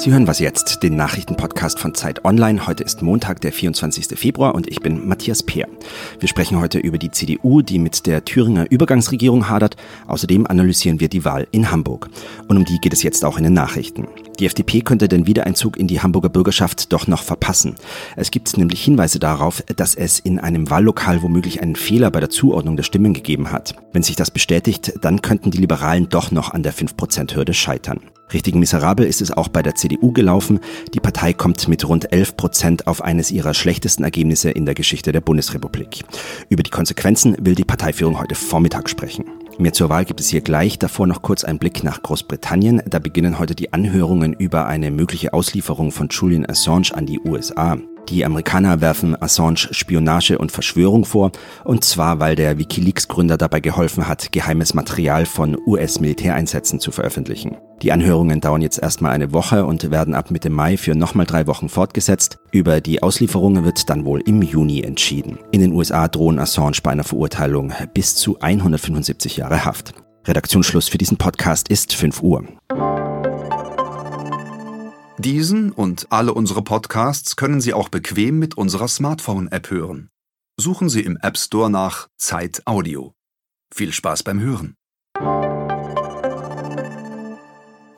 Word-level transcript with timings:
Sie 0.00 0.10
hören 0.10 0.26
was 0.26 0.38
jetzt, 0.38 0.82
den 0.82 0.96
Nachrichtenpodcast 0.96 1.78
von 1.78 1.94
Zeit 1.94 2.24
Online. 2.24 2.66
Heute 2.66 2.82
ist 2.82 3.02
Montag, 3.02 3.42
der 3.42 3.52
24. 3.52 4.18
Februar 4.18 4.54
und 4.54 4.66
ich 4.66 4.80
bin 4.80 5.06
Matthias 5.06 5.42
Peer. 5.42 5.68
Wir 6.18 6.26
sprechen 6.26 6.58
heute 6.58 6.78
über 6.78 6.96
die 6.96 7.10
CDU, 7.10 7.60
die 7.60 7.78
mit 7.78 8.06
der 8.06 8.24
Thüringer 8.24 8.64
Übergangsregierung 8.70 9.50
hadert. 9.50 9.76
Außerdem 10.06 10.46
analysieren 10.46 11.00
wir 11.00 11.10
die 11.10 11.26
Wahl 11.26 11.46
in 11.50 11.70
Hamburg. 11.70 12.08
Und 12.48 12.56
um 12.56 12.64
die 12.64 12.78
geht 12.78 12.94
es 12.94 13.02
jetzt 13.02 13.26
auch 13.26 13.36
in 13.36 13.44
den 13.44 13.52
Nachrichten. 13.52 14.08
Die 14.38 14.46
FDP 14.46 14.80
könnte 14.80 15.06
den 15.06 15.26
Wiedereinzug 15.26 15.76
in 15.76 15.86
die 15.86 16.00
Hamburger 16.00 16.30
Bürgerschaft 16.30 16.94
doch 16.94 17.06
noch 17.06 17.22
verpassen. 17.22 17.74
Es 18.16 18.30
gibt 18.30 18.56
nämlich 18.56 18.82
Hinweise 18.82 19.18
darauf, 19.18 19.62
dass 19.76 19.94
es 19.94 20.18
in 20.18 20.38
einem 20.38 20.70
Wahllokal 20.70 21.20
womöglich 21.20 21.60
einen 21.60 21.76
Fehler 21.76 22.10
bei 22.10 22.20
der 22.20 22.30
Zuordnung 22.30 22.78
der 22.78 22.84
Stimmen 22.84 23.12
gegeben 23.12 23.52
hat. 23.52 23.74
Wenn 23.92 24.02
sich 24.02 24.16
das 24.16 24.30
bestätigt, 24.30 24.94
dann 25.02 25.20
könnten 25.20 25.50
die 25.50 25.58
Liberalen 25.58 26.08
doch 26.08 26.30
noch 26.30 26.54
an 26.54 26.62
der 26.62 26.72
5%-Hürde 26.72 27.52
scheitern. 27.52 28.00
Richtig 28.32 28.54
miserabel 28.54 29.06
ist 29.06 29.20
es 29.20 29.30
auch 29.30 29.48
bei 29.48 29.62
der 29.62 29.74
CDU 29.74 30.12
gelaufen. 30.12 30.60
Die 30.94 31.00
Partei 31.00 31.32
kommt 31.32 31.66
mit 31.68 31.88
rund 31.88 32.12
11 32.12 32.36
Prozent 32.36 32.86
auf 32.86 33.02
eines 33.02 33.30
ihrer 33.30 33.54
schlechtesten 33.54 34.04
Ergebnisse 34.04 34.50
in 34.50 34.66
der 34.66 34.74
Geschichte 34.74 35.12
der 35.12 35.20
Bundesrepublik. 35.20 36.04
Über 36.48 36.62
die 36.62 36.70
Konsequenzen 36.70 37.36
will 37.40 37.54
die 37.54 37.64
Parteiführung 37.64 38.20
heute 38.20 38.34
Vormittag 38.34 38.88
sprechen. 38.88 39.24
Mehr 39.58 39.72
zur 39.72 39.90
Wahl 39.90 40.04
gibt 40.04 40.20
es 40.20 40.28
hier 40.28 40.40
gleich. 40.40 40.78
Davor 40.78 41.06
noch 41.06 41.22
kurz 41.22 41.44
ein 41.44 41.58
Blick 41.58 41.84
nach 41.84 42.02
Großbritannien. 42.02 42.82
Da 42.86 42.98
beginnen 42.98 43.38
heute 43.38 43.54
die 43.54 43.72
Anhörungen 43.72 44.32
über 44.32 44.66
eine 44.66 44.90
mögliche 44.90 45.34
Auslieferung 45.34 45.92
von 45.92 46.08
Julian 46.08 46.46
Assange 46.46 46.92
an 46.94 47.06
die 47.06 47.20
USA. 47.20 47.76
Die 48.08 48.24
Amerikaner 48.24 48.80
werfen 48.80 49.20
Assange 49.20 49.68
Spionage 49.70 50.38
und 50.38 50.50
Verschwörung 50.50 51.04
vor, 51.04 51.30
und 51.64 51.84
zwar 51.84 52.18
weil 52.18 52.34
der 52.34 52.58
Wikileaks-Gründer 52.58 53.36
dabei 53.36 53.60
geholfen 53.60 54.08
hat, 54.08 54.32
geheimes 54.32 54.74
Material 54.74 55.26
von 55.26 55.56
US-Militäreinsätzen 55.66 56.80
zu 56.80 56.90
veröffentlichen. 56.90 57.56
Die 57.82 57.92
Anhörungen 57.92 58.40
dauern 58.40 58.62
jetzt 58.62 58.78
erstmal 58.78 59.12
eine 59.12 59.32
Woche 59.32 59.64
und 59.64 59.90
werden 59.90 60.14
ab 60.14 60.30
Mitte 60.30 60.50
Mai 60.50 60.76
für 60.76 60.94
nochmal 60.94 61.26
drei 61.26 61.46
Wochen 61.46 61.68
fortgesetzt. 61.68 62.38
Über 62.52 62.80
die 62.80 63.02
Auslieferung 63.02 63.64
wird 63.64 63.88
dann 63.88 64.04
wohl 64.04 64.20
im 64.20 64.42
Juni 64.42 64.82
entschieden. 64.82 65.38
In 65.52 65.60
den 65.60 65.72
USA 65.72 66.08
drohen 66.08 66.38
Assange 66.38 66.78
bei 66.82 66.90
einer 66.90 67.04
Verurteilung 67.04 67.72
bis 67.94 68.16
zu 68.16 68.38
175 68.40 69.36
Jahre 69.36 69.64
Haft. 69.64 69.94
Redaktionsschluss 70.26 70.88
für 70.88 70.98
diesen 70.98 71.16
Podcast 71.16 71.68
ist 71.68 71.94
5 71.94 72.22
Uhr. 72.22 72.44
Diesen 75.20 75.70
und 75.70 76.06
alle 76.08 76.32
unsere 76.32 76.62
Podcasts 76.62 77.36
können 77.36 77.60
Sie 77.60 77.74
auch 77.74 77.90
bequem 77.90 78.38
mit 78.38 78.56
unserer 78.56 78.88
Smartphone-App 78.88 79.70
hören. 79.70 80.08
Suchen 80.56 80.88
Sie 80.88 81.02
im 81.02 81.18
App 81.20 81.36
Store 81.36 81.68
nach 81.68 82.08
Zeit 82.16 82.62
Audio. 82.64 83.12
Viel 83.70 83.92
Spaß 83.92 84.22
beim 84.22 84.40
Hören. 84.40 84.76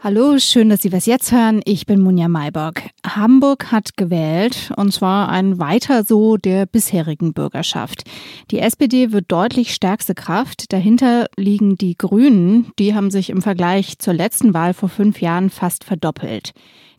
Hallo, 0.01 0.41
schön, 0.41 0.69
dass 0.69 0.83
Sie 0.83 0.91
was 0.91 1.07
jetzt 1.07 1.31
hören. 1.31 1.61
Ich 1.65 1.87
bin 1.87 2.01
Munja 2.01 2.27
Mayborg. 2.27 2.91
Hamburg 3.07 3.71
hat 3.71 3.97
gewählt, 3.97 4.73
und 4.77 4.93
zwar 4.93 5.29
ein 5.29 5.61
weiter 5.61 6.03
so 6.03 6.37
der 6.37 6.67
bisherigen 6.67 7.35
Bürgerschaft. 7.35 8.03
Die 8.51 8.59
SPD 8.59 9.13
wird 9.13 9.31
deutlich 9.31 9.75
stärkste 9.75 10.17
Kraft. 10.17 10.73
Dahinter 10.73 11.29
liegen 11.37 11.77
die 11.77 11.97
Grünen. 11.97 12.73
Die 12.81 12.97
haben 12.97 13.13
sich 13.13 13.31
im 13.31 13.43
Vergleich 13.43 14.01
zur 14.01 14.15
letzten 14.15 14.55
Wahl 14.55 14.75
vor 14.75 14.89
fünf 14.89 15.21
Jahren 15.21 15.51
fast 15.51 15.85
verdoppelt. 15.85 16.51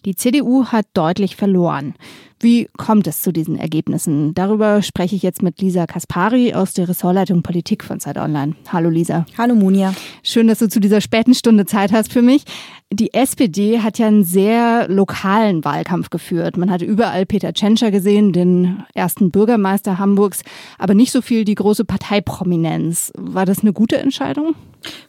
Die 0.06 0.16
CDU 0.16 0.66
hat 0.66 0.86
deutlich 0.94 1.36
verloren. 1.36 1.96
Wie 2.44 2.68
kommt 2.76 3.08
es 3.08 3.22
zu 3.22 3.32
diesen 3.32 3.58
Ergebnissen? 3.58 4.34
Darüber 4.34 4.82
spreche 4.82 5.16
ich 5.16 5.24
jetzt 5.24 5.42
mit 5.42 5.62
Lisa 5.62 5.86
Kaspari 5.86 6.54
aus 6.54 6.74
der 6.74 6.90
Ressortleitung 6.90 7.42
Politik 7.42 7.86
von 7.86 8.02
Zeit 8.02 8.18
Online. 8.18 8.54
Hallo 8.68 8.90
Lisa. 8.90 9.26
Hallo 9.38 9.56
Munja. 9.56 9.94
Schön, 10.24 10.50
dass 10.50 10.60
du 10.60 10.68
zu 10.68 10.82
dieser 10.82 11.00
späten 11.00 11.36
Stunde 11.36 11.66
Zeit 11.66 11.94
hast 11.94 12.12
für 12.12 12.22
mich. 12.22 12.44
Die 12.92 13.14
SPD 13.14 13.80
hat 13.80 13.98
ja 13.98 14.08
einen 14.08 14.26
sehr 14.26 14.88
lokalen 14.90 15.64
Wahlkampf 15.64 16.10
geführt. 16.10 16.58
Man 16.58 16.70
hat 16.70 16.82
überall 16.82 17.26
Peter 17.26 17.54
Tschentscher 17.54 17.92
gesehen, 17.92 18.34
den 18.34 18.84
ersten 18.94 19.32
Bürgermeister 19.32 19.98
Hamburgs, 19.98 20.44
aber 20.78 20.94
nicht 20.94 21.12
so 21.12 21.22
viel 21.22 21.46
die 21.46 21.56
große 21.56 21.86
Parteiprominenz. 21.86 23.14
War 23.18 23.46
das 23.46 23.62
eine 23.62 23.72
gute 23.74 23.98
Entscheidung? 23.98 24.54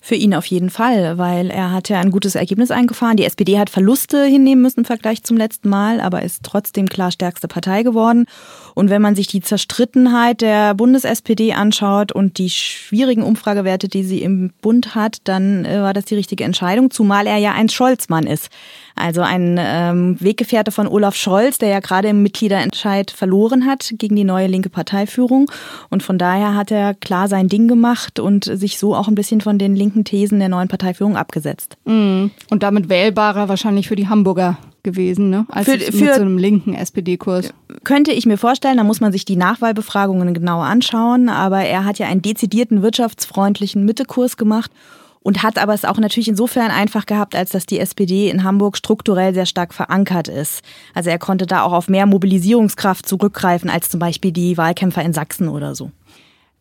Für 0.00 0.14
ihn 0.14 0.34
auf 0.34 0.47
jeden 0.47 0.70
Fall, 0.70 1.19
weil 1.19 1.50
er 1.50 1.72
hat 1.72 1.88
ja 1.88 2.00
ein 2.00 2.10
gutes 2.10 2.37
Ergebnis 2.37 2.70
eingefahren. 2.70 3.16
Die 3.16 3.25
SPD 3.25 3.58
hat 3.58 3.70
Verluste 3.70 4.25
hinnehmen 4.25 4.62
müssen 4.62 4.81
im 4.81 4.87
Vergleich 4.87 5.25
zum 5.25 5.37
letzten 5.37 5.69
Mal, 5.69 6.00
aber 6.00 6.22
ist 6.22 6.42
trotzdem 6.42 6.88
klar 6.88 7.10
stärkste 7.24 7.48
Partei 7.48 7.82
geworden. 7.82 8.26
Und 8.74 8.90
wenn 8.90 9.00
man 9.00 9.14
sich 9.14 9.28
die 9.28 9.40
Zerstrittenheit 9.40 10.42
der 10.42 10.74
Bundes-SPD 10.74 11.54
anschaut 11.54 12.12
und 12.12 12.36
die 12.36 12.50
schwierigen 12.50 13.22
Umfragewerte, 13.22 13.88
die 13.88 14.02
sie 14.02 14.20
im 14.20 14.52
Bund 14.60 14.94
hat, 14.94 15.18
dann 15.24 15.64
äh, 15.64 15.80
war 15.80 15.94
das 15.94 16.04
die 16.04 16.16
richtige 16.16 16.44
Entscheidung, 16.44 16.90
zumal 16.90 17.26
er 17.26 17.38
ja 17.38 17.52
ein 17.52 17.70
Scholzmann 17.70 18.26
ist. 18.26 18.50
Also 18.94 19.22
ein 19.22 19.58
ähm, 19.58 20.16
Weggefährte 20.20 20.70
von 20.70 20.86
Olaf 20.86 21.16
Scholz, 21.16 21.58
der 21.58 21.68
ja 21.70 21.80
gerade 21.80 22.08
im 22.08 22.22
Mitgliederentscheid 22.22 23.10
verloren 23.10 23.64
hat 23.64 23.90
gegen 23.94 24.16
die 24.16 24.24
neue 24.24 24.46
linke 24.46 24.68
Parteiführung. 24.68 25.50
Und 25.88 26.02
von 26.02 26.18
daher 26.18 26.54
hat 26.54 26.70
er 26.70 26.94
klar 26.94 27.28
sein 27.28 27.48
Ding 27.48 27.68
gemacht 27.68 28.20
und 28.20 28.44
sich 28.44 28.78
so 28.78 28.94
auch 28.94 29.08
ein 29.08 29.14
bisschen 29.14 29.40
von 29.40 29.58
den 29.58 29.74
linken 29.74 30.04
Thesen 30.04 30.40
der 30.40 30.48
neuen 30.48 30.68
Parteiführung 30.68 31.16
abgesetzt. 31.16 31.76
Mm. 31.86 32.26
Und 32.50 32.62
damit 32.62 32.88
wählbarer 32.88 33.48
wahrscheinlich 33.48 33.88
für 33.88 33.96
die 33.96 34.08
Hamburger 34.08 34.58
gewesen, 34.84 35.30
ne? 35.30 35.46
Als 35.48 35.68
für, 35.68 35.78
für 35.78 36.04
mit 36.04 36.14
so 36.14 36.20
einem 36.20 36.38
linken 36.38 36.74
SPD-Kurs. 36.74 37.52
Könnte 37.82 38.12
ich 38.12 38.26
mir 38.26 38.38
vorstellen, 38.38 38.76
da 38.76 38.84
muss 38.84 39.00
man 39.00 39.10
sich 39.10 39.24
die 39.24 39.36
Nachwahlbefragungen 39.36 40.32
genauer 40.32 40.66
anschauen, 40.66 41.28
aber 41.28 41.62
er 41.62 41.84
hat 41.84 41.98
ja 41.98 42.06
einen 42.06 42.22
dezidierten 42.22 42.82
wirtschaftsfreundlichen 42.82 43.84
Mittekurs 43.84 44.36
gemacht 44.36 44.70
und 45.24 45.42
hat 45.42 45.58
aber 45.58 45.74
es 45.74 45.84
auch 45.84 45.98
natürlich 45.98 46.28
insofern 46.28 46.70
einfach 46.70 47.06
gehabt, 47.06 47.34
als 47.34 47.50
dass 47.50 47.66
die 47.66 47.80
SPD 47.80 48.28
in 48.28 48.44
Hamburg 48.44 48.76
strukturell 48.76 49.34
sehr 49.34 49.46
stark 49.46 49.74
verankert 49.74 50.28
ist. 50.28 50.62
Also 50.92 51.10
er 51.10 51.18
konnte 51.18 51.46
da 51.46 51.62
auch 51.62 51.72
auf 51.72 51.88
mehr 51.88 52.06
Mobilisierungskraft 52.06 53.08
zurückgreifen 53.08 53.70
als 53.70 53.88
zum 53.88 53.98
Beispiel 53.98 54.32
die 54.32 54.56
Wahlkämpfer 54.58 55.02
in 55.02 55.14
Sachsen 55.14 55.48
oder 55.48 55.74
so. 55.74 55.90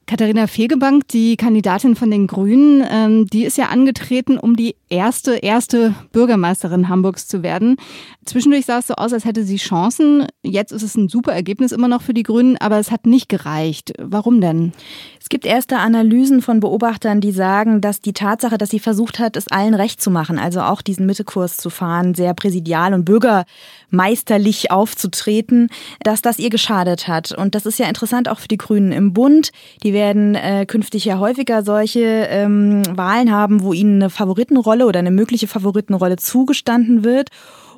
Katharina 0.06 0.48
Fegebank, 0.48 1.08
die 1.08 1.38
Kandidatin 1.38 1.96
von 1.96 2.12
den 2.12 2.28
Grünen, 2.28 2.84
ähm, 2.90 3.26
die 3.28 3.46
ist 3.46 3.58
ja 3.58 3.68
angetreten, 3.68 4.38
um 4.38 4.56
die 4.58 4.76
erste, 4.90 5.36
erste 5.36 5.96
Bürgermeisterin 6.12 6.90
Hamburgs 6.90 7.28
zu 7.28 7.42
werden. 7.42 7.78
Zwischendurch 8.26 8.66
sah 8.66 8.80
es 8.80 8.88
so 8.88 8.96
aus, 8.96 9.14
als 9.14 9.26
hätte 9.26 9.44
sie 9.44 9.58
Chancen. 9.58 10.28
Jetzt 10.44 10.72
ist 10.72 10.84
es 10.84 10.96
ein 10.96 11.08
super 11.08 11.34
Ergebnis 11.34 11.72
immer 11.72 11.88
noch 11.88 12.02
für 12.02 12.14
die 12.14 12.24
Grünen, 12.24 12.58
aber 12.58 12.80
es 12.80 12.92
hat 12.92 13.06
nicht 13.06 13.30
gereicht. 13.30 13.94
Warum 13.98 14.42
denn? 14.42 14.74
Es 15.22 15.30
gibt 15.30 15.46
erste 15.46 15.78
Analysen 15.78 16.42
von 16.42 16.60
Beobachtern, 16.60 17.22
die 17.22 17.32
sagen, 17.32 17.80
dass 17.80 18.02
die 18.02 18.14
Tatsache, 18.14 18.58
dass 18.58 18.70
sie 18.70 18.80
versucht 18.80 19.20
hat, 19.20 19.38
es 19.38 19.48
allen 19.48 19.74
recht 19.74 20.02
zu 20.02 20.12
machen, 20.12 20.38
also 20.38 20.62
auch 20.62 20.82
diesen 20.82 21.06
Mittekurs 21.06 21.56
zu 21.56 21.70
fahren, 21.70 22.14
sehr 22.14 22.34
präsidial 22.34 22.94
und 22.94 23.06
bürgermeisterlich 23.06 24.70
aufzutreten, 24.70 25.70
dass 26.02 26.22
das 26.22 26.40
ihr 26.40 26.50
geschadet 26.50 27.08
hat. 27.08 27.32
Und 27.32 27.56
das 27.56 27.66
ist 27.66 27.80
ja 27.80 27.88
interessant 27.88 28.28
auch 28.28 28.40
für 28.40 28.50
die 28.50 28.58
Grünen 28.58 28.92
im 28.92 29.14
Bund. 29.14 29.52
Die 29.84 29.93
werden 29.94 30.36
äh, 30.36 30.66
künftig 30.66 31.06
ja 31.06 31.20
häufiger 31.20 31.64
solche 31.64 32.02
ähm, 32.02 32.82
Wahlen 32.90 33.32
haben, 33.32 33.62
wo 33.64 33.72
ihnen 33.72 34.02
eine 34.02 34.10
Favoritenrolle 34.10 34.86
oder 34.86 35.00
eine 35.00 35.12
mögliche 35.12 35.48
Favoritenrolle 35.48 36.18
zugestanden 36.18 37.04
wird 37.04 37.30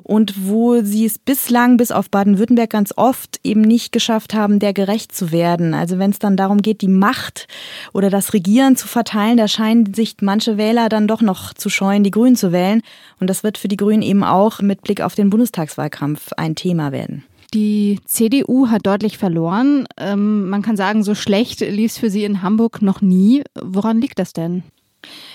und 0.06 0.46
wo 0.46 0.82
sie 0.82 1.04
es 1.04 1.18
bislang 1.18 1.76
bis 1.76 1.90
auf 1.90 2.10
Baden-Württemberg 2.10 2.70
ganz 2.70 2.94
oft 2.96 3.40
eben 3.42 3.60
nicht 3.60 3.90
geschafft 3.90 4.34
haben, 4.34 4.60
der 4.60 4.72
gerecht 4.72 5.12
zu 5.12 5.32
werden. 5.32 5.74
Also 5.74 5.98
wenn 5.98 6.12
es 6.12 6.20
dann 6.20 6.36
darum 6.36 6.62
geht, 6.62 6.80
die 6.80 6.88
Macht 6.88 7.48
oder 7.92 8.08
das 8.08 8.32
Regieren 8.32 8.76
zu 8.76 8.86
verteilen, 8.86 9.36
da 9.36 9.48
scheinen 9.48 9.94
sich 9.94 10.14
manche 10.20 10.56
Wähler 10.58 10.88
dann 10.88 11.08
doch 11.08 11.22
noch 11.22 11.54
zu 11.54 11.68
scheuen, 11.68 12.04
die 12.04 12.12
Grünen 12.12 12.36
zu 12.36 12.52
wählen. 12.52 12.82
Und 13.18 13.28
das 13.28 13.42
wird 13.42 13.58
für 13.58 13.66
die 13.66 13.76
Grünen 13.76 14.02
eben 14.02 14.22
auch 14.22 14.60
mit 14.60 14.82
Blick 14.82 15.00
auf 15.00 15.16
den 15.16 15.28
Bundestagswahlkampf 15.28 16.32
ein 16.36 16.54
Thema 16.54 16.92
werden. 16.92 17.24
Die 17.54 18.00
CDU 18.04 18.68
hat 18.68 18.86
deutlich 18.86 19.18
verloren. 19.18 19.86
Ähm, 19.96 20.48
man 20.48 20.62
kann 20.62 20.76
sagen, 20.76 21.02
so 21.02 21.14
schlecht 21.14 21.60
lief 21.60 21.92
es 21.92 21.98
für 21.98 22.10
sie 22.10 22.24
in 22.24 22.42
Hamburg 22.42 22.82
noch 22.82 23.00
nie. 23.00 23.44
Woran 23.60 24.00
liegt 24.00 24.18
das 24.18 24.32
denn? 24.32 24.62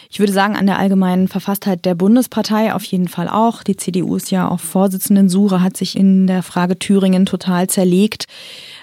Ich 0.10 0.20
würde 0.20 0.34
sagen, 0.34 0.58
an 0.58 0.66
der 0.66 0.78
allgemeinen 0.78 1.30
Verfasstheit 1.30 1.86
der 1.86 1.96
Bundespartei 1.96 2.74
auf 2.74 2.84
jeden 2.84 3.08
Fall 3.08 3.30
auch. 3.30 3.64
Die 3.64 3.78
CDU 3.78 4.18
ist 4.18 4.30
ja 4.30 4.48
auf 4.48 4.60
Vorsitzendensuche, 4.60 5.62
hat 5.62 5.78
sich 5.78 5.96
in 5.96 6.28
der 6.28 6.44
Frage 6.44 6.78
Thüringen 6.78 7.26
total 7.26 7.68
zerlegt, 7.68 8.26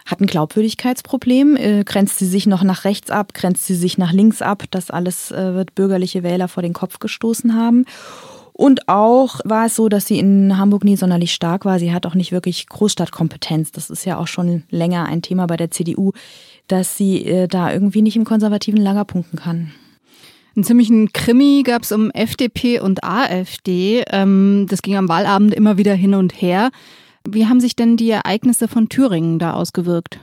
hat 0.06 0.20
ein 0.20 0.26
Glaubwürdigkeitsproblem. 0.26 1.56
Äh, 1.56 1.84
grenzt 1.84 2.18
sie 2.18 2.26
sich 2.26 2.46
noch 2.46 2.62
nach 2.62 2.84
rechts 2.84 3.10
ab, 3.10 3.34
grenzt 3.34 3.66
sie 3.66 3.74
sich 3.74 3.98
nach 3.98 4.12
links 4.12 4.40
ab? 4.40 4.64
Das 4.70 4.90
alles 4.90 5.30
äh, 5.30 5.54
wird 5.54 5.74
bürgerliche 5.74 6.22
Wähler 6.22 6.48
vor 6.48 6.62
den 6.62 6.72
Kopf 6.72 6.98
gestoßen 6.98 7.54
haben. 7.54 7.84
Und 8.58 8.88
auch 8.88 9.38
war 9.44 9.66
es 9.66 9.76
so, 9.76 9.88
dass 9.88 10.06
sie 10.06 10.18
in 10.18 10.58
Hamburg 10.58 10.82
nie 10.82 10.96
sonderlich 10.96 11.32
stark 11.32 11.64
war. 11.64 11.78
Sie 11.78 11.92
hat 11.92 12.06
auch 12.06 12.16
nicht 12.16 12.32
wirklich 12.32 12.66
Großstadtkompetenz. 12.66 13.70
Das 13.70 13.88
ist 13.88 14.04
ja 14.04 14.18
auch 14.18 14.26
schon 14.26 14.64
länger 14.68 15.06
ein 15.06 15.22
Thema 15.22 15.46
bei 15.46 15.56
der 15.56 15.70
CDU, 15.70 16.10
dass 16.66 16.96
sie 16.96 17.24
äh, 17.24 17.46
da 17.46 17.72
irgendwie 17.72 18.02
nicht 18.02 18.16
im 18.16 18.24
konservativen 18.24 18.80
Lager 18.80 19.04
punkten 19.04 19.38
kann. 19.38 19.70
Einen 20.56 20.64
ziemlichen 20.64 21.12
Krimi 21.12 21.62
gab 21.64 21.84
es 21.84 21.92
um 21.92 22.10
FDP 22.10 22.80
und 22.80 23.04
AfD. 23.04 24.02
Ähm, 24.10 24.66
das 24.68 24.82
ging 24.82 24.96
am 24.96 25.08
Wahlabend 25.08 25.54
immer 25.54 25.78
wieder 25.78 25.94
hin 25.94 26.14
und 26.14 26.42
her. 26.42 26.70
Wie 27.28 27.46
haben 27.46 27.60
sich 27.60 27.76
denn 27.76 27.96
die 27.96 28.10
Ereignisse 28.10 28.66
von 28.66 28.88
Thüringen 28.88 29.38
da 29.38 29.52
ausgewirkt? 29.52 30.18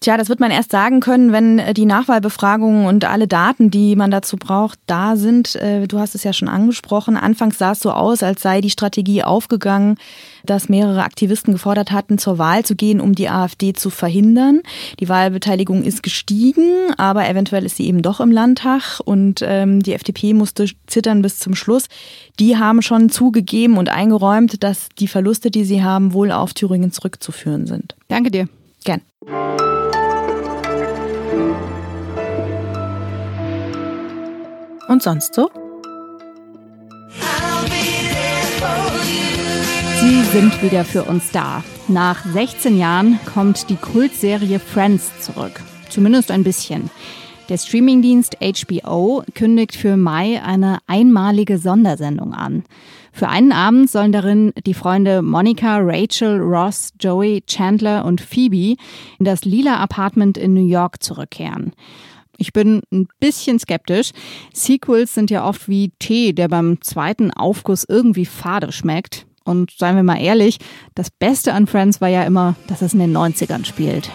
Tja, 0.00 0.18
das 0.18 0.28
wird 0.28 0.40
man 0.40 0.50
erst 0.50 0.70
sagen 0.70 1.00
können, 1.00 1.32
wenn 1.32 1.58
äh, 1.58 1.72
die 1.72 1.86
Nachwahlbefragungen 1.86 2.86
und 2.86 3.04
alle 3.06 3.26
Daten, 3.26 3.70
die 3.70 3.96
man 3.96 4.10
dazu 4.10 4.36
braucht, 4.36 4.78
da 4.86 5.16
sind. 5.16 5.56
Äh, 5.56 5.86
du 5.86 5.98
hast 5.98 6.14
es 6.14 6.22
ja 6.22 6.32
schon 6.32 6.48
angesprochen. 6.48 7.16
Anfangs 7.16 7.58
sah 7.58 7.72
es 7.72 7.80
so 7.80 7.90
aus, 7.90 8.22
als 8.22 8.42
sei 8.42 8.60
die 8.60 8.70
Strategie 8.70 9.22
aufgegangen, 9.22 9.96
dass 10.44 10.68
mehrere 10.68 11.02
Aktivisten 11.02 11.54
gefordert 11.54 11.92
hatten, 11.92 12.18
zur 12.18 12.38
Wahl 12.38 12.64
zu 12.64 12.76
gehen, 12.76 13.00
um 13.00 13.14
die 13.14 13.28
AfD 13.28 13.72
zu 13.72 13.88
verhindern. 13.88 14.60
Die 15.00 15.08
Wahlbeteiligung 15.08 15.82
ist 15.82 16.02
gestiegen, 16.02 16.92
aber 16.98 17.28
eventuell 17.28 17.64
ist 17.64 17.76
sie 17.76 17.86
eben 17.86 18.02
doch 18.02 18.20
im 18.20 18.30
Landtag 18.30 19.00
und 19.04 19.40
ähm, 19.42 19.82
die 19.82 19.94
FDP 19.94 20.34
musste 20.34 20.66
zittern 20.86 21.22
bis 21.22 21.38
zum 21.38 21.54
Schluss. 21.54 21.86
Die 22.38 22.58
haben 22.58 22.82
schon 22.82 23.08
zugegeben 23.08 23.78
und 23.78 23.88
eingeräumt, 23.88 24.62
dass 24.62 24.88
die 24.98 25.08
Verluste, 25.08 25.50
die 25.50 25.64
sie 25.64 25.82
haben, 25.82 26.12
wohl 26.12 26.32
auf 26.32 26.52
Thüringen 26.52 26.92
zurückzuführen 26.92 27.66
sind. 27.66 27.96
Danke 28.08 28.30
dir. 28.30 28.48
Gern. 28.84 29.00
Und 34.88 35.02
sonst 35.02 35.34
so? 35.34 35.50
Sie 40.00 40.22
sind 40.22 40.62
wieder 40.62 40.84
für 40.84 41.04
uns 41.04 41.32
da. 41.32 41.64
Nach 41.88 42.24
16 42.24 42.78
Jahren 42.78 43.18
kommt 43.32 43.68
die 43.70 43.76
Kultserie 43.76 44.58
Friends 44.58 45.20
zurück. 45.20 45.60
Zumindest 45.88 46.30
ein 46.30 46.44
bisschen. 46.44 46.90
Der 47.48 47.58
Streamingdienst 47.58 48.36
HBO 48.40 49.22
kündigt 49.34 49.76
für 49.76 49.96
Mai 49.96 50.42
eine 50.42 50.78
einmalige 50.86 51.58
Sondersendung 51.58 52.34
an. 52.34 52.64
Für 53.12 53.28
einen 53.28 53.52
Abend 53.52 53.90
sollen 53.90 54.12
darin 54.12 54.52
die 54.66 54.74
Freunde 54.74 55.22
Monica, 55.22 55.78
Rachel, 55.78 56.40
Ross, 56.40 56.92
Joey, 57.00 57.42
Chandler 57.46 58.04
und 58.04 58.20
Phoebe 58.20 58.76
in 59.18 59.24
das 59.24 59.44
lila 59.44 59.76
Apartment 59.76 60.36
in 60.36 60.54
New 60.54 60.66
York 60.66 61.02
zurückkehren. 61.02 61.72
Ich 62.38 62.52
bin 62.52 62.82
ein 62.92 63.08
bisschen 63.18 63.58
skeptisch. 63.58 64.10
Sequels 64.52 65.14
sind 65.14 65.30
ja 65.30 65.46
oft 65.46 65.68
wie 65.68 65.92
Tee, 65.98 66.32
der 66.32 66.48
beim 66.48 66.80
zweiten 66.82 67.30
Aufguss 67.30 67.84
irgendwie 67.88 68.26
fade 68.26 68.72
schmeckt. 68.72 69.26
Und 69.44 69.70
seien 69.70 69.96
wir 69.96 70.02
mal 70.02 70.20
ehrlich, 70.20 70.58
das 70.94 71.10
Beste 71.10 71.52
an 71.52 71.66
Friends 71.66 72.00
war 72.00 72.08
ja 72.08 72.24
immer, 72.24 72.56
dass 72.66 72.82
es 72.82 72.94
in 72.94 72.98
den 72.98 73.16
90ern 73.16 73.64
spielt. 73.64 74.10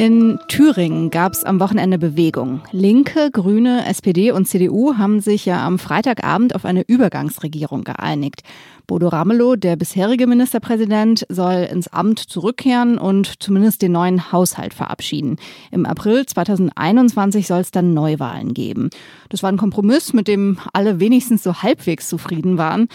In 0.00 0.38
Thüringen 0.48 1.10
gab 1.10 1.34
es 1.34 1.44
am 1.44 1.60
Wochenende 1.60 1.98
Bewegung. 1.98 2.62
Linke, 2.72 3.30
Grüne, 3.30 3.84
SPD 3.86 4.30
und 4.32 4.46
CDU 4.46 4.96
haben 4.96 5.20
sich 5.20 5.44
ja 5.44 5.62
am 5.66 5.78
Freitagabend 5.78 6.54
auf 6.54 6.64
eine 6.64 6.84
Übergangsregierung 6.88 7.84
geeinigt. 7.84 8.40
Bodo 8.86 9.08
Ramelow, 9.08 9.56
der 9.56 9.76
bisherige 9.76 10.26
Ministerpräsident, 10.26 11.26
soll 11.28 11.68
ins 11.70 11.88
Amt 11.88 12.18
zurückkehren 12.18 12.96
und 12.96 13.42
zumindest 13.42 13.82
den 13.82 13.92
neuen 13.92 14.32
Haushalt 14.32 14.72
verabschieden. 14.72 15.36
Im 15.70 15.84
April 15.84 16.24
2021 16.24 17.46
soll 17.46 17.60
es 17.60 17.70
dann 17.70 17.92
Neuwahlen 17.92 18.54
geben. 18.54 18.88
Das 19.28 19.42
war 19.42 19.52
ein 19.52 19.58
Kompromiss, 19.58 20.14
mit 20.14 20.28
dem 20.28 20.56
alle 20.72 20.98
wenigstens 20.98 21.42
so 21.42 21.62
halbwegs 21.62 22.08
zufrieden 22.08 22.56
waren 22.56 22.88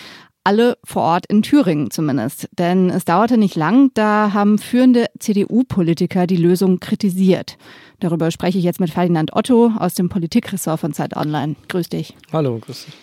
alle 0.46 0.78
vor 0.84 1.02
Ort 1.02 1.26
in 1.26 1.42
Thüringen 1.42 1.92
zumindest. 1.92 2.48
Denn 2.58 2.90
es 2.90 3.04
dauerte 3.04 3.38
nicht 3.38 3.56
lang, 3.56 3.92
da 3.96 4.32
haben 4.34 4.58
führende 4.58 5.08
CDU-Politiker 5.20 6.28
die 6.28 6.38
Lösung 6.38 6.80
kritisiert. 6.80 7.58
Darüber 8.00 8.32
spreche 8.32 8.58
ich 8.58 8.64
jetzt 8.64 8.80
mit 8.80 8.92
Ferdinand 8.92 9.36
Otto 9.36 9.74
aus 9.78 9.96
dem 9.96 10.10
Politikressort 10.10 10.80
von 10.80 10.94
Zeit 10.94 11.16
Online. 11.18 11.56
Grüß 11.68 11.90
dich. 11.90 12.16
Hallo, 12.32 12.60
grüß 12.60 12.86
dich. 12.86 12.94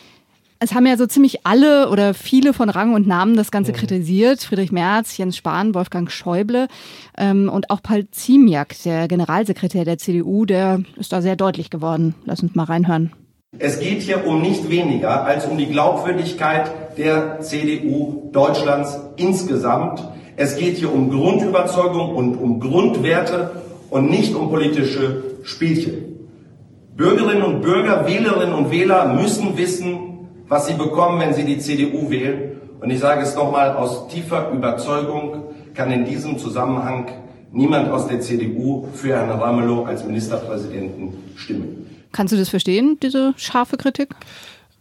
Es 0.61 0.75
haben 0.75 0.87
ja 0.87 0.97
so 0.97 1.06
ziemlich 1.06 1.44
alle 1.44 1.89
oder 1.89 2.15
viele 2.15 2.53
von 2.53 2.71
Rang 2.71 2.94
und 2.94 3.09
Namen 3.09 3.37
das 3.37 3.50
Ganze 3.50 3.73
mhm. 3.73 3.77
kritisiert. 3.77 4.45
Friedrich 4.45 4.71
Merz, 4.71 5.17
Jens 5.17 5.37
Spahn, 5.37 5.75
Wolfgang 5.75 6.09
Schäuble 6.09 6.69
ähm, 7.19 7.49
und 7.49 7.69
auch 7.71 7.83
Paul 7.83 8.06
Ziemiak, 8.12 8.81
der 8.85 9.09
Generalsekretär 9.09 9.85
der 9.85 9.99
CDU, 9.99 10.45
der 10.45 10.83
ist 10.95 11.12
da 11.12 11.21
sehr 11.21 11.35
deutlich 11.35 11.69
geworden. 11.69 12.15
Lass 12.25 12.45
uns 12.45 12.55
mal 12.55 12.62
reinhören. 12.62 13.12
Es 13.58 13.81
geht 13.81 14.00
hier 14.00 14.26
um 14.26 14.40
nicht 14.40 14.70
weniger 14.70 15.26
als 15.26 15.44
um 15.44 15.58
die 15.58 15.66
Glaubwürdigkeit 15.66 16.96
der 16.96 17.40
CDU 17.40 18.31
Deutschlands 18.32 18.99
insgesamt. 19.16 20.02
Es 20.37 20.56
geht 20.56 20.78
hier 20.78 20.90
um 20.90 21.10
Grundüberzeugung 21.10 22.14
und 22.14 22.37
um 22.37 22.60
Grundwerte 22.60 23.50
und 23.90 24.08
nicht 24.08 24.34
um 24.34 24.49
politische 24.49 25.22
Spielchen. 25.43 26.28
Bürgerinnen 26.96 27.43
und 27.43 27.60
Bürger, 27.60 28.06
Wählerinnen 28.06 28.54
und 28.54 28.70
Wähler 28.70 29.12
müssen 29.12 29.58
wissen, 29.58 30.28
was 30.49 30.66
sie 30.66 30.75
bekommen, 30.75 31.20
wenn 31.20 31.34
sie 31.34 31.44
die 31.44 31.58
CDU 31.58 32.08
wählen. 32.08 32.58
Und 32.81 32.88
ich 32.88 33.00
sage 33.00 33.20
es 33.20 33.37
nochmal, 33.37 33.76
aus 33.76 34.08
tiefer 34.08 34.50
Überzeugung 34.50 35.43
kann 35.75 35.93
in 35.93 36.06
diesem 36.06 36.38
Zusammenhang 36.38 37.08
niemand 37.52 37.90
aus 37.90 38.06
der 38.08 38.20
CDU 38.20 38.88
für 38.94 39.10
Herrn 39.10 39.28
Ramelow 39.28 39.84
als 39.84 40.06
Ministerpräsidenten 40.06 41.12
stimmen. 41.37 41.92
Kannst 42.12 42.32
du 42.32 42.37
das 42.37 42.49
verstehen, 42.49 42.99
diese 43.03 43.35
scharfe 43.37 43.76
Kritik? 43.76 44.11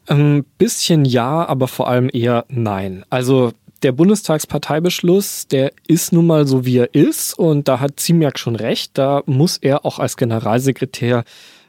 Ein 0.07 0.43
bisschen 0.57 1.05
ja, 1.05 1.45
aber 1.45 1.67
vor 1.67 1.87
allem 1.87 2.09
eher 2.11 2.45
nein. 2.49 3.05
Also 3.09 3.53
der 3.83 3.91
Bundestagsparteibeschluss, 3.91 5.47
der 5.47 5.71
ist 5.87 6.13
nun 6.13 6.27
mal 6.27 6.47
so, 6.47 6.65
wie 6.65 6.77
er 6.77 6.93
ist. 6.93 7.37
Und 7.37 7.67
da 7.67 7.79
hat 7.79 7.99
Ziemiak 7.99 8.37
schon 8.37 8.55
recht. 8.55 8.97
Da 8.97 9.23
muss 9.25 9.57
er 9.57 9.85
auch 9.85 9.99
als 9.99 10.17
Generalsekretär 10.17 11.23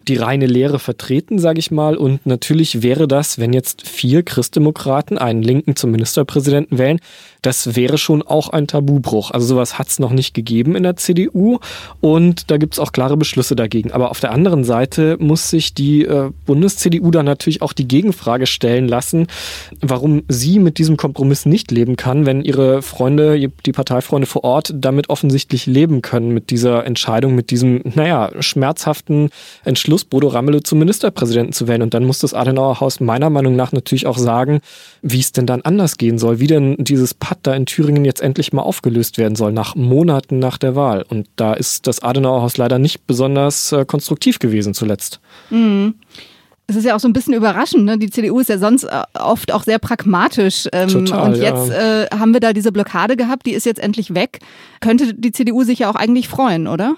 die 0.08 0.16
reine 0.16 0.46
Lehre 0.46 0.78
vertreten, 0.78 1.38
sage 1.38 1.58
ich 1.58 1.70
mal. 1.70 1.96
Und 1.96 2.26
natürlich 2.26 2.82
wäre 2.82 3.08
das, 3.08 3.38
wenn 3.38 3.52
jetzt 3.52 3.86
vier 3.86 4.22
Christdemokraten 4.22 5.18
einen 5.18 5.42
Linken 5.42 5.76
zum 5.76 5.90
Ministerpräsidenten 5.90 6.78
wählen, 6.78 6.98
das 7.42 7.74
wäre 7.74 7.98
schon 7.98 8.22
auch 8.22 8.50
ein 8.50 8.68
Tabubruch. 8.68 9.32
Also 9.32 9.46
sowas 9.46 9.78
hat 9.78 9.88
es 9.88 9.98
noch 9.98 10.12
nicht 10.12 10.32
gegeben 10.32 10.76
in 10.76 10.84
der 10.84 10.96
CDU 10.96 11.58
und 12.00 12.50
da 12.50 12.56
gibt 12.56 12.74
es 12.74 12.78
auch 12.78 12.92
klare 12.92 13.16
Beschlüsse 13.16 13.56
dagegen. 13.56 13.90
Aber 13.90 14.10
auf 14.10 14.20
der 14.20 14.30
anderen 14.30 14.62
Seite 14.62 15.16
muss 15.18 15.50
sich 15.50 15.74
die 15.74 16.04
äh, 16.04 16.30
Bundes-CDU 16.46 17.10
dann 17.10 17.26
natürlich 17.26 17.60
auch 17.60 17.72
die 17.72 17.88
Gegenfrage 17.88 18.46
stellen 18.46 18.86
lassen, 18.86 19.26
warum 19.80 20.22
sie 20.28 20.60
mit 20.60 20.78
diesem 20.78 20.96
Kompromiss 20.96 21.44
nicht 21.44 21.72
leben 21.72 21.96
kann, 21.96 22.26
wenn 22.26 22.42
ihre 22.42 22.80
Freunde, 22.80 23.48
die 23.66 23.72
Parteifreunde 23.72 24.26
vor 24.26 24.44
Ort 24.44 24.72
damit 24.76 25.10
offensichtlich 25.10 25.66
leben 25.66 26.00
können, 26.00 26.32
mit 26.32 26.50
dieser 26.50 26.86
Entscheidung, 26.86 27.34
mit 27.34 27.50
diesem, 27.50 27.82
naja, 27.94 28.30
schmerzhaften 28.40 29.30
Entschluss, 29.64 29.91
Bodo 30.04 30.28
Ramelow 30.28 30.60
zum 30.60 30.78
Ministerpräsidenten 30.78 31.52
zu 31.52 31.68
wählen. 31.68 31.82
Und 31.82 31.94
dann 31.94 32.04
muss 32.04 32.18
das 32.18 32.34
Adenauer 32.34 32.80
Haus 32.80 33.00
meiner 33.00 33.30
Meinung 33.30 33.56
nach 33.56 33.72
natürlich 33.72 34.06
auch 34.06 34.18
sagen, 34.18 34.60
wie 35.02 35.20
es 35.20 35.32
denn 35.32 35.46
dann 35.46 35.62
anders 35.62 35.98
gehen 35.98 36.18
soll, 36.18 36.40
wie 36.40 36.46
denn 36.46 36.76
dieses 36.78 37.14
Patt 37.14 37.38
da 37.42 37.54
in 37.54 37.66
Thüringen 37.66 38.04
jetzt 38.04 38.20
endlich 38.20 38.52
mal 38.52 38.62
aufgelöst 38.62 39.18
werden 39.18 39.36
soll, 39.36 39.52
nach 39.52 39.74
Monaten 39.74 40.38
nach 40.38 40.58
der 40.58 40.74
Wahl. 40.74 41.04
Und 41.08 41.28
da 41.36 41.54
ist 41.54 41.86
das 41.86 42.02
Adenauer 42.02 42.42
Haus 42.42 42.56
leider 42.56 42.78
nicht 42.78 43.06
besonders 43.06 43.72
äh, 43.72 43.84
konstruktiv 43.84 44.38
gewesen 44.38 44.74
zuletzt. 44.74 45.20
Mhm. 45.50 45.94
Es 46.72 46.76
ist 46.78 46.84
ja 46.86 46.96
auch 46.96 47.00
so 47.00 47.06
ein 47.06 47.12
bisschen 47.12 47.34
überraschend. 47.34 47.84
Ne? 47.84 47.98
Die 47.98 48.08
CDU 48.08 48.40
ist 48.40 48.48
ja 48.48 48.56
sonst 48.56 48.84
äh, 48.84 49.02
oft 49.14 49.52
auch 49.52 49.62
sehr 49.62 49.78
pragmatisch. 49.78 50.68
Ähm, 50.72 50.88
Total, 50.88 51.28
und 51.28 51.36
jetzt 51.36 51.68
ja. 51.68 52.04
äh, 52.04 52.06
haben 52.18 52.32
wir 52.32 52.40
da 52.40 52.54
diese 52.54 52.72
Blockade 52.72 53.16
gehabt, 53.16 53.44
die 53.44 53.52
ist 53.52 53.66
jetzt 53.66 53.78
endlich 53.78 54.14
weg. 54.14 54.38
Könnte 54.80 55.12
die 55.12 55.32
CDU 55.32 55.64
sich 55.64 55.80
ja 55.80 55.90
auch 55.90 55.94
eigentlich 55.94 56.28
freuen, 56.28 56.66
oder? 56.66 56.96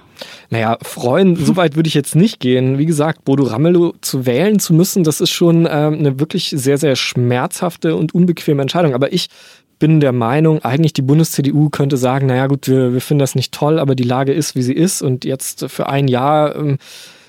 Naja, 0.51 0.79
freuen, 0.83 1.35
so 1.35 1.57
weit 1.57 1.75
würde 1.75 1.89
ich 1.89 1.95
jetzt 1.95 2.15
nicht 2.15 2.39
gehen. 2.39 2.79
Wie 2.79 2.87
gesagt, 2.87 3.25
Bodo 3.25 3.43
Ramelow 3.43 3.95
zu 4.01 4.27
wählen 4.27 4.61
zu 4.61 4.73
müssen, 4.73 5.03
das 5.03 5.21
ist 5.21 5.31
schon 5.31 5.69
ähm, 5.69 5.95
eine 5.95 6.21
wirklich 6.21 6.55
sehr, 6.55 6.79
sehr 6.79 6.95
schmerzhafte 6.95 7.97
und 7.97 8.15
unbequeme 8.15 8.63
Entscheidung. 8.63 8.95
Aber 8.95 9.13
ich 9.13 9.29
bin 9.81 10.01
der 10.01 10.13
Meinung, 10.13 10.65
eigentlich 10.65 10.93
die 10.93 11.03
Bundes-CDU 11.03 11.69
könnte 11.69 11.97
sagen, 11.97 12.27
naja 12.29 12.47
gut, 12.47 12.69
wir, 12.69 12.93
wir 12.93 13.01
finden 13.01 13.19
das 13.19 13.35
nicht 13.35 13.53
toll, 13.53 13.79
aber 13.79 13.95
die 13.95 14.05
Lage 14.05 14.33
ist, 14.33 14.55
wie 14.55 14.63
sie 14.63 14.73
ist 14.73 15.03
und 15.03 15.25
jetzt 15.25 15.67
für 15.69 15.89
ein 15.89 16.09
Jahr 16.09 16.55
ähm, 16.55 16.79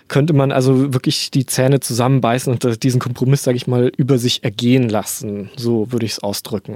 könnte 0.08 0.34
man 0.34 0.52
also 0.52 0.94
wirklich 0.94 1.32
die 1.32 1.46
Zähne 1.46 1.80
zusammenbeißen 1.80 2.52
und 2.52 2.84
diesen 2.84 3.00
Kompromiss, 3.00 3.44
sage 3.44 3.58
ich 3.58 3.68
mal, 3.68 3.92
über 3.98 4.18
sich 4.18 4.44
ergehen 4.44 4.90
lassen. 4.90 5.50
So 5.56 5.92
würde 5.92 6.06
ich 6.06 6.14
es 6.14 6.20
ausdrücken. 6.20 6.76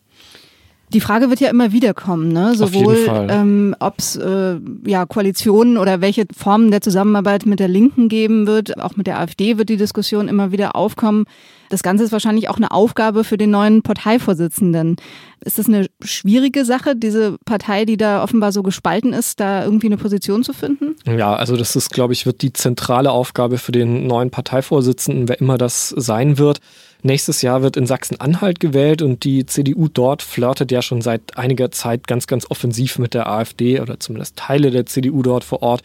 Die 0.91 1.01
Frage 1.01 1.29
wird 1.29 1.39
ja 1.39 1.49
immer 1.49 1.71
wieder 1.71 1.93
kommen, 1.93 2.31
ne? 2.31 2.55
sowohl 2.55 2.97
ähm, 3.29 3.75
ob 3.79 3.99
es 3.99 4.15
äh, 4.15 4.55
ja, 4.85 5.05
Koalitionen 5.05 5.77
oder 5.77 6.01
welche 6.01 6.25
Formen 6.35 6.71
der 6.71 6.81
Zusammenarbeit 6.81 7.45
mit 7.45 7.59
der 7.59 7.67
Linken 7.67 8.09
geben 8.09 8.47
wird. 8.47 8.79
Auch 8.79 8.95
mit 8.95 9.05
der 9.05 9.19
AfD 9.19 9.57
wird 9.57 9.69
die 9.69 9.77
Diskussion 9.77 10.27
immer 10.27 10.51
wieder 10.51 10.75
aufkommen. 10.75 11.25
Das 11.69 11.83
Ganze 11.83 12.03
ist 12.03 12.11
wahrscheinlich 12.11 12.49
auch 12.49 12.57
eine 12.57 12.71
Aufgabe 12.71 13.23
für 13.23 13.37
den 13.37 13.51
neuen 13.51 13.83
Parteivorsitzenden. 13.83 14.95
Ist 15.41 15.59
das 15.59 15.67
eine 15.67 15.87
schwierige 16.01 16.65
Sache, 16.65 16.95
diese 16.95 17.37
Partei, 17.45 17.85
die 17.85 17.95
da 17.95 18.23
offenbar 18.23 18.51
so 18.51 18.63
gespalten 18.63 19.13
ist, 19.13 19.39
da 19.39 19.63
irgendwie 19.63 19.87
eine 19.87 19.97
Position 19.97 20.43
zu 20.43 20.53
finden? 20.53 20.95
Ja, 21.05 21.35
also 21.35 21.55
das 21.55 21.75
ist, 21.75 21.91
glaube 21.91 22.13
ich, 22.13 22.25
wird 22.25 22.41
die 22.41 22.51
zentrale 22.51 23.11
Aufgabe 23.11 23.59
für 23.59 23.71
den 23.71 24.07
neuen 24.07 24.31
Parteivorsitzenden, 24.31 25.29
wer 25.29 25.39
immer 25.39 25.59
das 25.59 25.89
sein 25.89 26.39
wird. 26.39 26.59
Nächstes 27.01 27.41
Jahr 27.41 27.61
wird 27.61 27.77
in 27.77 27.85
Sachsen-Anhalt 27.85 28.59
gewählt 28.59 29.01
und 29.01 29.23
die 29.23 29.45
CDU 29.45 29.87
dort 29.87 30.21
flirtet 30.21 30.69
ja 30.71 30.81
schon 30.81 31.01
seit 31.01 31.37
einiger 31.37 31.71
Zeit 31.71 32.07
ganz, 32.07 32.27
ganz 32.27 32.45
offensiv 32.49 32.99
mit 32.99 33.13
der 33.13 33.27
AfD 33.27 33.79
oder 33.79 33.99
zumindest 34.01 34.35
Teile 34.35 34.69
der 34.69 34.85
CDU 34.85 35.21
dort 35.21 35.45
vor 35.45 35.61
Ort. 35.61 35.81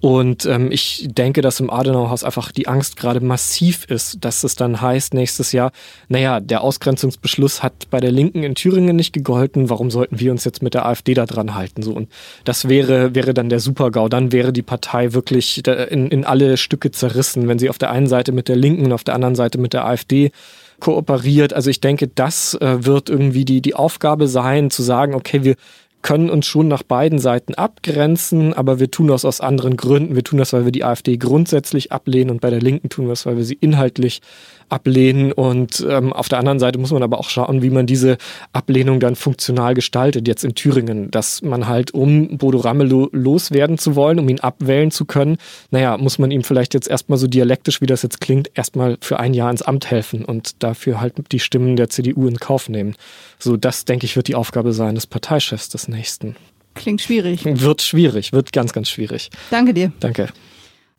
Und 0.00 0.44
ähm, 0.44 0.70
ich 0.70 1.08
denke, 1.10 1.40
dass 1.40 1.58
im 1.58 1.70
Adenauerhaus 1.70 2.22
einfach 2.22 2.52
die 2.52 2.68
Angst 2.68 2.96
gerade 2.96 3.20
massiv 3.20 3.86
ist, 3.86 4.18
dass 4.24 4.44
es 4.44 4.54
dann 4.54 4.80
heißt 4.80 5.14
nächstes 5.14 5.52
Jahr, 5.52 5.72
naja, 6.08 6.40
der 6.40 6.60
Ausgrenzungsbeschluss 6.60 7.62
hat 7.62 7.88
bei 7.90 7.98
der 7.98 8.12
Linken 8.12 8.42
in 8.42 8.54
Thüringen 8.54 8.94
nicht 8.94 9.14
gegolten, 9.14 9.70
warum 9.70 9.90
sollten 9.90 10.20
wir 10.20 10.32
uns 10.32 10.44
jetzt 10.44 10.62
mit 10.62 10.74
der 10.74 10.84
AfD 10.84 11.14
da 11.14 11.24
dran 11.24 11.54
halten? 11.54 11.82
So, 11.82 11.92
und 11.92 12.10
das 12.44 12.68
wäre, 12.68 13.14
wäre 13.14 13.32
dann 13.32 13.48
der 13.48 13.60
Super-GAU. 13.60 14.08
Dann 14.08 14.32
wäre 14.32 14.52
die 14.52 14.62
Partei 14.62 15.14
wirklich 15.14 15.66
in, 15.66 16.08
in 16.08 16.24
alle 16.24 16.58
Stücke 16.58 16.90
zerrissen, 16.90 17.48
wenn 17.48 17.58
sie 17.58 17.70
auf 17.70 17.78
der 17.78 17.90
einen 17.90 18.06
Seite 18.06 18.32
mit 18.32 18.48
der 18.48 18.56
Linken 18.56 18.92
auf 18.92 19.02
der 19.02 19.14
anderen 19.14 19.34
Seite 19.34 19.58
mit 19.58 19.72
der 19.72 19.86
AfD 19.86 20.30
kooperiert. 20.78 21.54
Also 21.54 21.70
ich 21.70 21.80
denke, 21.80 22.08
das 22.08 22.54
äh, 22.54 22.84
wird 22.84 23.08
irgendwie 23.08 23.44
die, 23.44 23.62
die 23.62 23.74
Aufgabe 23.74 24.28
sein, 24.28 24.70
zu 24.70 24.82
sagen, 24.82 25.14
okay, 25.14 25.42
wir 25.42 25.56
können 26.06 26.30
uns 26.30 26.46
schon 26.46 26.68
nach 26.68 26.84
beiden 26.84 27.18
Seiten 27.18 27.54
abgrenzen, 27.54 28.54
aber 28.54 28.78
wir 28.78 28.92
tun 28.92 29.08
das 29.08 29.24
aus 29.24 29.40
anderen 29.40 29.76
Gründen. 29.76 30.14
Wir 30.14 30.22
tun 30.22 30.38
das, 30.38 30.52
weil 30.52 30.64
wir 30.64 30.70
die 30.70 30.84
AfD 30.84 31.16
grundsätzlich 31.16 31.90
ablehnen 31.90 32.30
und 32.30 32.40
bei 32.40 32.48
der 32.48 32.60
Linken 32.60 32.88
tun 32.88 33.06
wir 33.06 33.12
es, 33.12 33.26
weil 33.26 33.36
wir 33.36 33.42
sie 33.42 33.58
inhaltlich 33.60 34.22
ablehnen. 34.68 35.32
Und 35.32 35.86
ähm, 35.88 36.12
auf 36.12 36.28
der 36.28 36.38
anderen 36.38 36.58
Seite 36.58 36.78
muss 36.78 36.92
man 36.92 37.02
aber 37.02 37.18
auch 37.18 37.28
schauen, 37.28 37.62
wie 37.62 37.70
man 37.70 37.86
diese 37.86 38.18
Ablehnung 38.52 39.00
dann 39.00 39.16
funktional 39.16 39.74
gestaltet. 39.74 40.26
Jetzt 40.28 40.44
in 40.44 40.54
Thüringen, 40.54 41.10
dass 41.10 41.42
man 41.42 41.66
halt, 41.66 41.92
um 41.92 42.38
Bodo 42.38 42.58
Ramelow 42.58 43.08
loswerden 43.12 43.78
zu 43.78 43.96
wollen, 43.96 44.18
um 44.18 44.28
ihn 44.28 44.40
abwählen 44.40 44.90
zu 44.90 45.04
können, 45.04 45.38
naja, 45.70 45.96
muss 45.96 46.18
man 46.18 46.30
ihm 46.30 46.44
vielleicht 46.44 46.74
jetzt 46.74 46.88
erstmal 46.88 47.18
so 47.18 47.26
dialektisch, 47.26 47.80
wie 47.80 47.86
das 47.86 48.02
jetzt 48.02 48.20
klingt, 48.20 48.50
erstmal 48.54 48.98
für 49.00 49.20
ein 49.20 49.34
Jahr 49.34 49.50
ins 49.50 49.62
Amt 49.62 49.90
helfen 49.90 50.24
und 50.24 50.62
dafür 50.62 51.00
halt 51.00 51.14
die 51.32 51.40
Stimmen 51.40 51.76
der 51.76 51.88
CDU 51.88 52.26
in 52.26 52.38
Kauf 52.38 52.68
nehmen. 52.68 52.94
So, 53.38 53.56
das 53.56 53.84
denke 53.84 54.06
ich, 54.06 54.16
wird 54.16 54.28
die 54.28 54.34
Aufgabe 54.34 54.72
sein 54.72 54.94
des 54.94 55.06
Parteichefs 55.06 55.68
des 55.68 55.88
nächsten. 55.88 56.36
Klingt 56.74 57.00
schwierig. 57.00 57.44
Wird 57.44 57.82
schwierig, 57.82 58.32
wird 58.32 58.52
ganz, 58.52 58.72
ganz 58.72 58.88
schwierig. 58.88 59.30
Danke 59.50 59.74
dir. 59.74 59.92
Danke. 60.00 60.28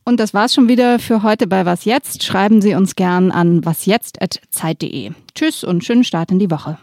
Und 0.08 0.22
das 0.22 0.34
war's 0.34 0.54
schon 0.54 0.70
wieder 0.70 1.00
für 1.00 1.22
heute 1.22 1.48
bei 1.48 1.66
Was 1.66 1.84
Jetzt. 1.84 2.24
Schreiben 2.24 2.62
Sie 2.62 2.76
uns 2.76 2.96
gern 2.96 3.30
an 3.30 3.66
wasjetzt.zeit.de. 3.66 5.12
Tschüss 5.36 5.66
und 5.66 5.84
schönen 5.84 6.06
Start 6.06 6.32
in 6.32 6.40
die 6.40 6.50
Woche. 6.50 6.78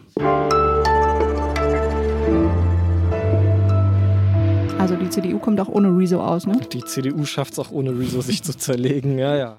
Also 4.79 4.97
die 4.97 5.09
CDU 5.09 5.39
kommt 5.39 5.59
auch 5.59 5.69
ohne 5.69 5.89
Rezo 5.89 6.21
aus, 6.21 6.47
ne? 6.47 6.61
Die 6.71 6.85
CDU 6.85 7.25
schafft 7.25 7.55
es 7.55 7.59
auch 7.59 7.71
ohne 7.71 7.99
Rezo 7.99 8.21
sich 8.21 8.43
zu 8.43 8.55
zerlegen, 8.55 9.19
ja, 9.19 9.35
ja. 9.35 9.57